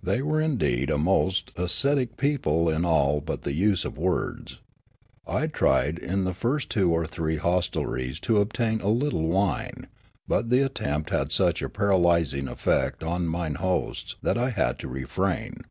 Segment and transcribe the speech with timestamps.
[0.00, 4.60] They were indeed a most ascetic people in all but the use of words.
[5.26, 9.88] I tried in the first two or three hostelries to obtain a little wine;
[10.28, 14.86] but the attempt had such a paralj'sing effect on mine hosts that I had to
[14.88, 15.62] refrain.